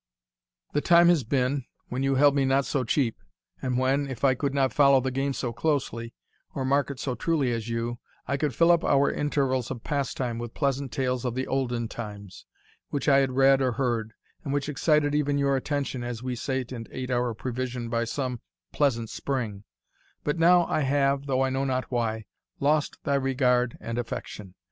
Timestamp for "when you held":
1.89-2.33